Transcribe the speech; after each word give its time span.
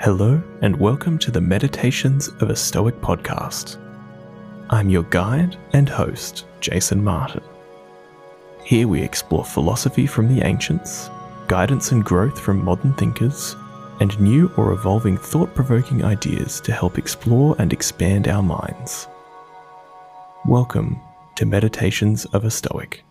Hello, 0.00 0.42
and 0.60 0.76
welcome 0.78 1.18
to 1.18 1.30
the 1.30 1.40
Meditations 1.40 2.28
of 2.40 2.50
a 2.50 2.56
Stoic 2.56 3.00
podcast. 3.00 3.78
I'm 4.68 4.90
your 4.90 5.04
guide 5.04 5.56
and 5.72 5.88
host, 5.88 6.44
Jason 6.60 7.02
Martin. 7.02 7.42
Here 8.64 8.86
we 8.86 9.00
explore 9.00 9.44
philosophy 9.44 10.06
from 10.06 10.28
the 10.28 10.44
ancients, 10.44 11.08
guidance 11.46 11.92
and 11.92 12.04
growth 12.04 12.38
from 12.38 12.62
modern 12.62 12.92
thinkers, 12.94 13.56
and 14.00 14.18
new 14.20 14.52
or 14.58 14.72
evolving 14.72 15.16
thought 15.16 15.54
provoking 15.54 16.04
ideas 16.04 16.60
to 16.62 16.72
help 16.72 16.98
explore 16.98 17.56
and 17.58 17.72
expand 17.72 18.28
our 18.28 18.42
minds. 18.42 19.06
Welcome 20.44 21.00
to 21.36 21.46
Meditations 21.46 22.26
of 22.26 22.44
a 22.44 22.50
Stoic. 22.50 23.04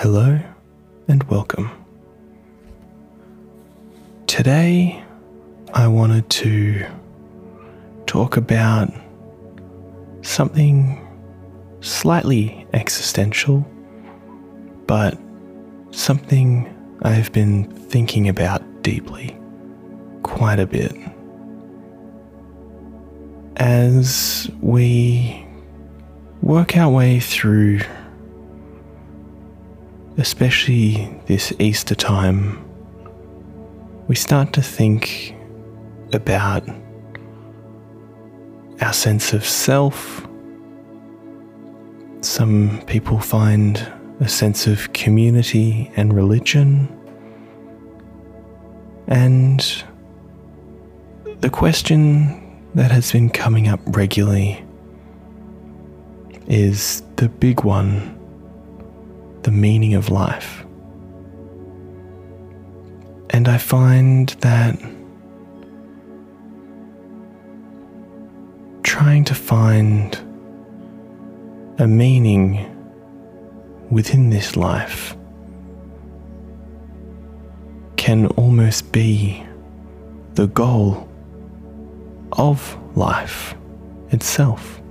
Hello 0.00 0.38
and 1.08 1.22
welcome. 1.30 1.70
Today, 4.26 5.02
I 5.72 5.88
wanted 5.88 6.28
to 6.28 6.86
talk 8.04 8.36
about 8.36 8.92
something 10.20 11.00
slightly 11.80 12.66
existential, 12.74 13.66
but 14.86 15.18
something 15.92 16.68
I've 17.00 17.32
been 17.32 17.64
thinking 17.64 18.28
about 18.28 18.60
deeply 18.82 19.34
quite 20.22 20.60
a 20.60 20.66
bit. 20.66 20.94
As 23.56 24.50
we 24.60 25.42
work 26.42 26.76
our 26.76 26.90
way 26.90 27.18
through 27.18 27.80
especially 30.18 31.14
this 31.26 31.52
Easter 31.58 31.94
time, 31.94 32.64
we 34.08 34.14
start 34.14 34.52
to 34.54 34.62
think 34.62 35.34
about 36.12 36.66
our 38.80 38.92
sense 38.92 39.32
of 39.32 39.44
self. 39.44 40.26
Some 42.22 42.82
people 42.86 43.18
find 43.18 43.76
a 44.20 44.28
sense 44.28 44.66
of 44.66 44.92
community 44.92 45.90
and 45.96 46.14
religion. 46.14 46.88
And 49.06 49.84
the 51.40 51.50
question 51.50 52.42
that 52.74 52.90
has 52.90 53.12
been 53.12 53.28
coming 53.28 53.68
up 53.68 53.80
regularly 53.86 54.64
is 56.46 57.02
the 57.16 57.28
big 57.28 57.64
one 57.64 58.16
the 59.46 59.52
meaning 59.52 59.94
of 59.94 60.10
life. 60.10 60.66
And 63.30 63.46
I 63.46 63.58
find 63.58 64.30
that 64.40 64.76
trying 68.82 69.22
to 69.22 69.36
find 69.36 70.18
a 71.78 71.86
meaning 71.86 72.44
within 73.88 74.30
this 74.30 74.56
life 74.56 75.16
can 77.96 78.26
almost 78.34 78.90
be 78.90 79.46
the 80.34 80.48
goal 80.48 81.08
of 82.32 82.76
life 82.96 83.54
itself. 84.10 84.82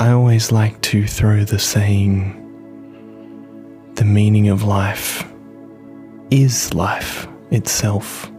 I 0.00 0.12
always 0.12 0.52
like 0.52 0.80
to 0.82 1.08
throw 1.08 1.42
the 1.42 1.58
saying, 1.58 2.36
the 3.96 4.04
meaning 4.04 4.48
of 4.48 4.62
life 4.62 5.28
is 6.30 6.72
life 6.72 7.26
itself. 7.50 8.30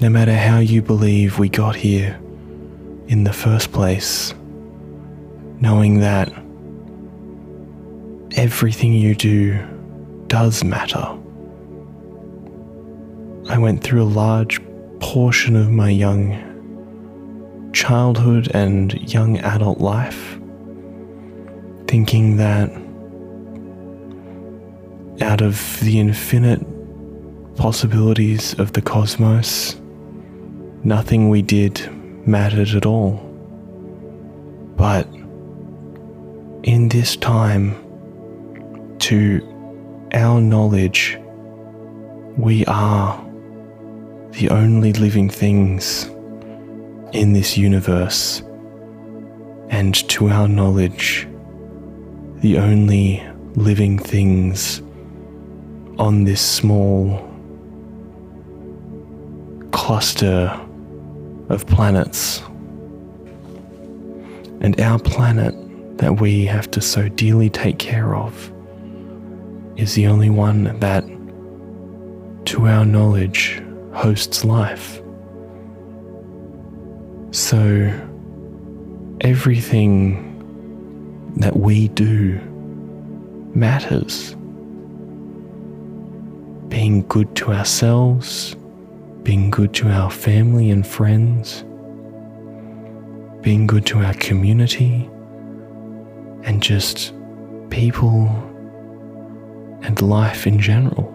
No 0.00 0.08
matter 0.08 0.34
how 0.34 0.60
you 0.60 0.80
believe 0.80 1.38
we 1.38 1.50
got 1.50 1.76
here 1.76 2.18
in 3.08 3.24
the 3.24 3.34
first 3.34 3.70
place, 3.70 4.32
knowing 5.60 6.00
that 6.00 6.32
everything 8.34 8.94
you 8.94 9.14
do 9.14 9.62
does 10.26 10.64
matter. 10.64 11.06
I 13.50 13.58
went 13.58 13.84
through 13.84 14.04
a 14.04 14.04
large 14.04 14.58
portion 15.00 15.54
of 15.54 15.70
my 15.70 15.90
young 15.90 16.47
childhood 17.78 18.50
and 18.54 18.92
young 19.08 19.38
adult 19.38 19.78
life, 19.78 20.36
thinking 21.86 22.36
that 22.36 22.68
out 25.22 25.40
of 25.40 25.78
the 25.82 26.00
infinite 26.00 26.60
possibilities 27.54 28.58
of 28.58 28.72
the 28.72 28.82
cosmos, 28.82 29.80
nothing 30.82 31.28
we 31.28 31.40
did 31.40 31.88
mattered 32.26 32.70
at 32.70 32.84
all. 32.84 33.12
But 34.74 35.06
in 36.64 36.88
this 36.88 37.14
time, 37.14 37.76
to 38.98 39.40
our 40.14 40.40
knowledge, 40.40 41.16
we 42.36 42.64
are 42.64 43.24
the 44.32 44.48
only 44.50 44.92
living 44.94 45.30
things 45.30 46.10
in 47.12 47.32
this 47.32 47.56
universe, 47.56 48.42
and 49.70 49.94
to 50.08 50.28
our 50.28 50.48
knowledge, 50.48 51.26
the 52.36 52.58
only 52.58 53.22
living 53.54 53.98
things 53.98 54.82
on 55.98 56.24
this 56.24 56.40
small 56.40 57.24
cluster 59.72 60.48
of 61.48 61.66
planets. 61.66 62.42
And 64.60 64.78
our 64.80 64.98
planet 64.98 65.54
that 65.98 66.20
we 66.20 66.44
have 66.44 66.70
to 66.72 66.80
so 66.80 67.08
dearly 67.08 67.50
take 67.50 67.78
care 67.78 68.14
of 68.14 68.52
is 69.76 69.94
the 69.94 70.06
only 70.06 70.30
one 70.30 70.78
that, 70.80 71.04
to 72.46 72.66
our 72.66 72.84
knowledge, 72.84 73.62
hosts 73.92 74.44
life. 74.44 75.00
So, 77.30 77.92
everything 79.20 80.24
that 81.36 81.56
we 81.56 81.88
do 81.88 82.40
matters. 83.54 84.34
Being 86.68 87.06
good 87.08 87.34
to 87.36 87.52
ourselves, 87.52 88.56
being 89.22 89.50
good 89.50 89.74
to 89.74 89.88
our 89.88 90.10
family 90.10 90.70
and 90.70 90.86
friends, 90.86 91.64
being 93.42 93.66
good 93.66 93.84
to 93.86 93.98
our 93.98 94.14
community, 94.14 95.08
and 96.44 96.62
just 96.62 97.12
people 97.70 98.26
and 99.82 100.00
life 100.00 100.46
in 100.46 100.58
general. 100.58 101.14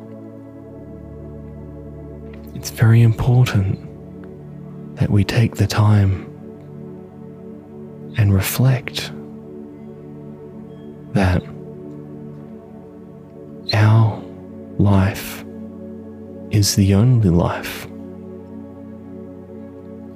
It's 2.56 2.70
very 2.70 3.02
important 3.02 3.93
that 4.96 5.10
we 5.10 5.24
take 5.24 5.56
the 5.56 5.68
time 5.68 6.30
and 8.18 8.34
reflect 8.34 9.12
that 11.14 11.44
our 13.74 14.24
life 14.78 15.44
is 16.52 16.76
the 16.76 16.94
only 16.94 17.30
life. 17.30 17.86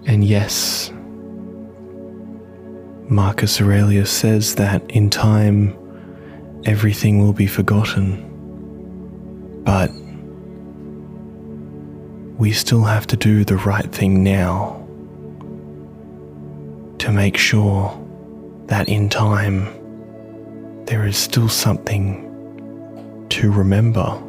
And 0.06 0.24
yes, 0.24 0.92
Marcus 3.10 3.60
Aurelius 3.62 4.12
says 4.12 4.56
that 4.56 4.90
in 4.92 5.10
time 5.10 5.76
everything 6.66 7.20
will 7.20 7.34
be 7.34 7.48
forgotten, 7.48 8.24
but 9.64 9.90
we 12.38 12.52
still 12.52 12.84
have 12.84 13.08
to 13.08 13.18
do 13.18 13.44
the 13.44 13.58
right 13.58 13.92
thing 13.92 14.24
now 14.24 14.84
to 17.00 17.12
make 17.12 17.36
sure 17.36 17.92
that 18.68 18.88
in 18.88 19.10
time 19.10 19.66
there 20.86 21.06
is 21.06 21.18
still 21.18 21.50
something 21.50 22.24
to 23.30 23.52
remember. 23.52 24.24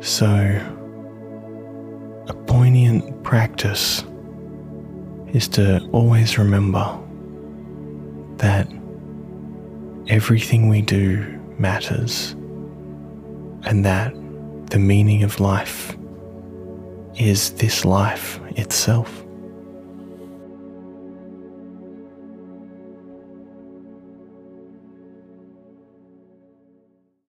So, 0.00 0.26
a 2.28 2.34
poignant 2.46 3.24
practice 3.24 4.04
is 5.32 5.48
to 5.48 5.84
always 5.90 6.38
remember 6.38 6.98
that 8.36 8.68
everything 10.08 10.68
we 10.68 10.82
do 10.82 11.24
matters 11.58 12.36
and 13.66 13.84
that 13.84 14.14
the 14.70 14.78
meaning 14.78 15.22
of 15.22 15.40
life 15.40 15.96
is 17.18 17.50
this 17.52 17.84
life 17.84 18.40
itself. 18.56 19.25